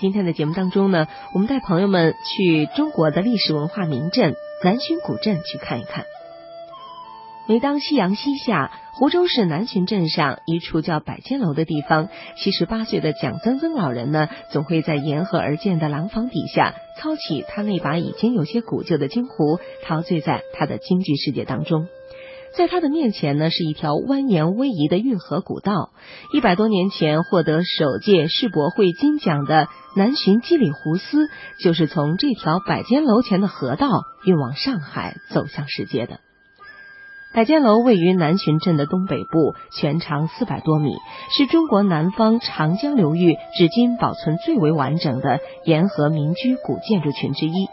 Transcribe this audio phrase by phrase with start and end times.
[0.00, 4.34] 今天的节目当中呢，我们带朋友们去中国的历史文化名镇
[4.64, 6.06] 南浔古镇去看一看。
[7.46, 12.08] 每当夕阳西下，湖州市南浔镇上一处叫百间楼的地方，
[12.38, 21.88] 七十八岁的蒋曾曾老人呢，总会在沿河而建的廊坊底下，操起他那把已经有些古旧的京胡，陶醉在他的京剧世界当中。
[22.56, 25.90] 在他的面前呢，是一条蜿蜒逶迤的运河古道。
[26.32, 31.28] 一百多年前获得首届世博会金奖的南浔基里胡丝，
[31.62, 33.88] 就是从这条百间楼前的河道
[34.24, 36.18] 运往上海，走向世界的。
[37.32, 40.90] 百间楼位于南浔镇的东北部，全长四百多米，
[41.36, 47.68] 是中国南方长江流域至今保存最为完整的沿河民居古建筑群之一。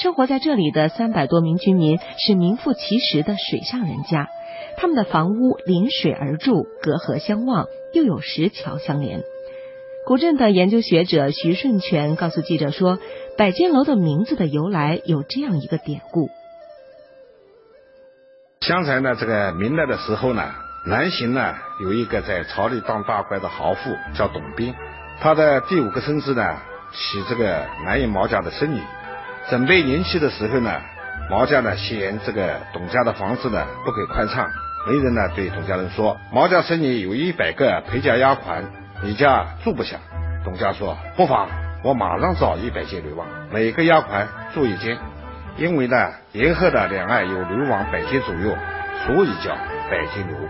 [0.00, 4.30] 生活在这里的三百多名居民是名副其实的水上人家，
[4.78, 9.20] 他们的房屋临水而筑，隔河相望，又有石桥相连。
[10.06, 12.98] 古镇的研究学者徐顺全告诉记者说，
[13.36, 16.30] 百间楼的名字的由来有这样一个典故。
[18.62, 20.50] 相传呢，这个明代的时候呢，
[20.86, 24.74] 南浔呢有一个在朝里当大官的豪富叫董斌，
[25.20, 26.56] 他的第五个孙子呢
[26.90, 28.80] 娶这个南营毛家的孙女，
[29.50, 30.80] 准备迎娶的时候呢，
[31.28, 34.48] 毛家呢嫌这个董家的房子呢不够宽敞，
[34.86, 38.62] 媒人呢对董家人说，毛家孙女有一百个陪嫁丫鬟，
[39.02, 39.96] 你家住不下。
[40.44, 41.48] 董家说不妨，
[41.82, 44.96] 我马上找一百间流亡，每个丫鬟住一间。
[45.56, 45.96] 因为呢，
[46.30, 48.56] 沿河的两岸有流亡百间左右，
[49.04, 49.50] 所以叫
[49.90, 50.48] 百间楼。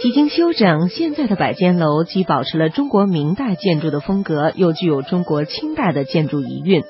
[0.00, 6.84] 几经修整，现在的百间楼既保持了中国明代建筑的风格，又具有中国清代的建筑遗韵。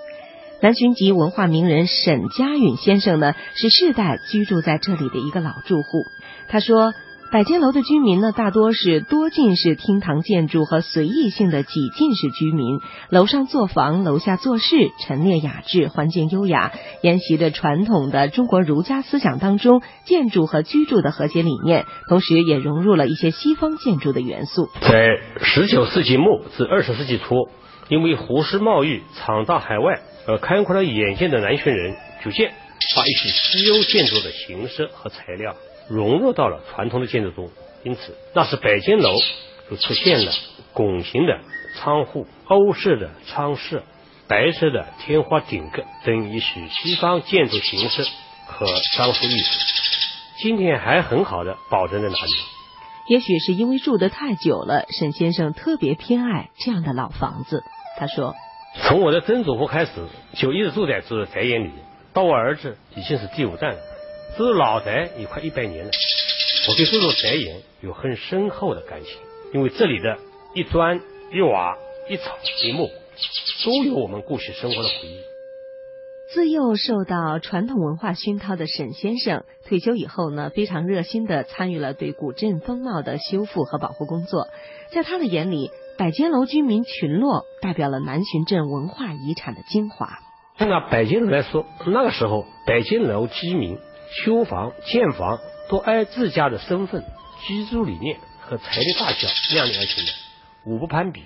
[0.60, 6.04] 南浔籍文化名人沈家允先生呢，是世代居住在这里的一个老住户。
[6.48, 6.92] 他说。
[7.30, 12.78] 百间楼的居民呢，大多是多进式厅堂建筑和随意性的几进式居民。
[13.10, 14.64] 楼上作房，楼下做事，
[14.98, 24.70] 陈列雅致，环境优雅，沿袭着传统的中国儒家思想当中建筑和居住的和谐理念，同时也融入了一些西方建筑的元素。
[24.80, 27.50] 在十九世纪末至二十世纪初，
[27.90, 32.52] 因为胡适贸易闯到海外而开阔了眼界的南浔人，逐渐
[32.96, 35.54] 把一些西欧建筑的形式和材料。
[35.88, 37.50] 融入到了传统的建筑中，
[37.82, 39.10] 因此那是北京楼
[39.70, 40.32] 就出现了
[40.72, 41.38] 拱形的
[41.76, 43.82] 窗户、欧式的窗式、
[44.26, 48.04] 白色的天花顶格等一些西方建筑形式
[48.46, 48.66] 和
[48.96, 49.50] 装饰艺术，
[50.38, 52.32] 今天还很好的保存在那里。
[53.08, 57.64] 也许是因为住得太久了，沈先生特别偏爱这样的老房子。
[57.98, 58.34] 他说
[58.84, 59.92] ：“从我的曾祖父开始，
[60.34, 61.70] 就一直住在这宅院里，
[62.12, 63.78] 到我儿子已经是第五代了。”
[64.36, 65.90] 这老宅也快一百年了，
[66.68, 69.12] 我对这座宅院有很深厚的感情，
[69.52, 70.18] 因为这里的
[70.54, 71.00] 一砖
[71.32, 71.76] 一瓦
[72.08, 72.88] 一草一木，
[73.64, 75.20] 都有我们过去生活的回忆。
[76.30, 84.46] 自幼受到传统文化熏陶的沈先生，退休以后呢，非常热心的参与了对古镇风貌的修复和保护工作。
[84.90, 90.18] 在他的眼里，百间楼居民群落代表了南浔镇文化遗产的精华。
[90.58, 93.78] 拿百间楼来说，那个时候百间楼居民。
[94.12, 95.38] 修房建房
[95.68, 97.04] 都按自家的身份、
[97.46, 100.12] 居住理念和财力大小量力而行的，
[100.66, 101.22] 无不攀比。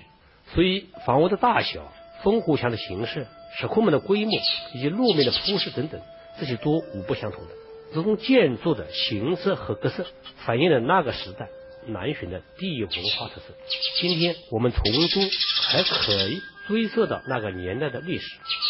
[0.53, 1.91] 所以房屋的大小、
[2.23, 3.25] 烽火墙的形式、
[3.57, 4.31] 石库门的规模
[4.73, 6.01] 以及路面的铺设等等，
[6.39, 7.49] 这些都无不相同的。
[7.93, 10.05] 这种建筑的形式和格式，
[10.45, 11.47] 反映了那个时代
[11.87, 13.55] 南浔的地域文化特色。
[13.99, 15.29] 今天我们从中
[15.69, 18.25] 还可以追溯到那个年代的历史，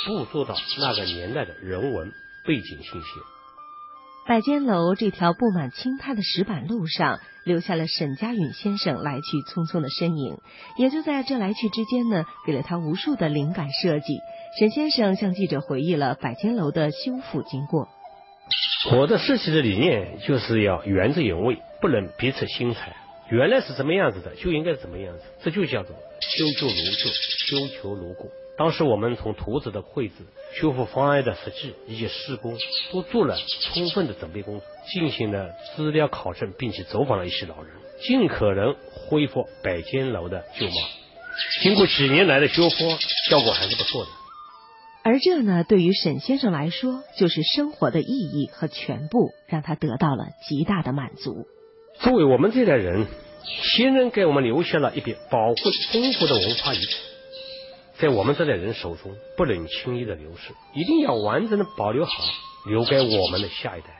[0.07, 2.11] 捕捉到那个年代的人文
[2.45, 3.07] 背景信息。
[4.25, 10.37] 百间楼这条布满青苔的石板路上，留下了沈家允先生来去匆匆的身影。
[10.77, 14.19] 也就在这来去之间呢，给了他无数的灵感设计。
[14.57, 17.89] 沈先生向记者回忆了百间楼的修复经过。
[18.93, 22.95] 我的设计的理念就是要原汁原味，不能别出心裁。
[23.29, 28.29] 原来是什么样子的，就应该是什么样子，这就叫做修旧如旧，修求如故。
[28.55, 30.13] 当时我们从图纸的绘制、
[30.53, 32.57] 修复方案的设计以及施工，
[32.91, 33.35] 都做了
[33.73, 38.75] 充分的准备工作，进行了资料考证，并且走访了一些老人，尽可能
[39.09, 40.73] 恢复百间楼的旧貌。
[41.63, 42.77] 经过几年来的修复，
[43.29, 44.11] 效果还是不错的。
[45.03, 51.47] 而这呢，对于沈先生来说，就是生活的意义和全部，让他得到了极大的满足。
[52.01, 53.07] 作为我们这代人，
[53.75, 57.12] 先人给我们留下了一笔宝贵丰富的文化遗产。
[57.99, 62.11] 在我们这代人手中不能轻易的流失，一定要完整的保留好，
[62.67, 63.99] 留给我们的下一代。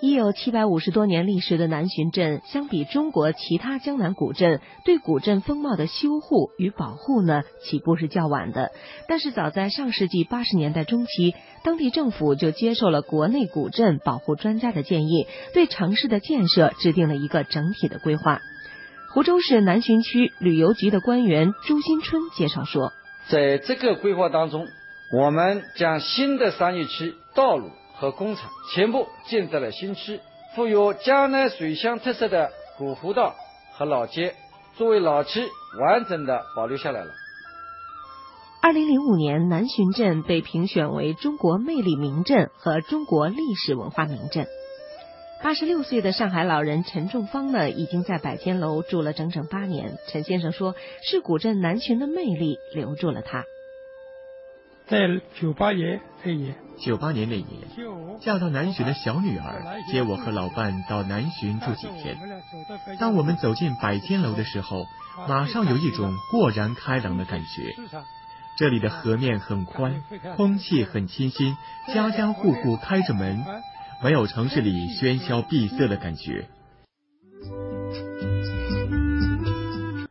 [0.00, 8.72] 已有七百五十多年历史的南浔镇，相比中国其他江南古镇，对古镇风貌的修护与保护呢，起步是较晚的。
[9.08, 18.40] 但是早在上世纪八十年代中期，当地政府就接受了国内古镇保护专家的建议，对城市的建设制定了一个整体的规划。
[19.14, 22.92] 湖州市南浔区旅游局的官员朱新春介绍说，
[23.28, 24.66] 在这个规划当中，
[25.16, 27.70] 我们将新的商业区道路。
[27.96, 30.18] 和工厂全部建在了新区，
[30.56, 33.36] 富有江南水乡特色的古湖道
[33.72, 34.34] 和老街
[34.76, 35.46] 作为老区
[35.78, 37.12] 完整的保留下来了。
[38.60, 44.48] 二零零五年，南浔镇被评选为中国魅力名镇和中国历史文化名镇。
[45.44, 49.98] 八十六岁的上海老人陈仲芳呢，已经在百间楼住了整整八年。
[50.08, 53.44] 陈先生说，是古镇南浔的魅力留住了他。
[54.86, 54.96] 在
[55.38, 57.60] 九八年那年，九八年那年，
[58.22, 62.16] 嫁到南浔的小女儿接我和老伴到南浔住几天。
[62.98, 64.86] 当我们走进百间楼的时候，
[65.28, 67.74] 马上有一种豁然开朗的感觉。
[68.56, 70.02] 这里的河面很宽，
[70.36, 71.54] 空气很清新，
[71.92, 73.44] 家家户户开着门，
[74.02, 76.46] 没有城市里喧嚣闭塞的感觉。